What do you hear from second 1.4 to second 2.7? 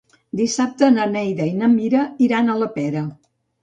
i na Mira iran a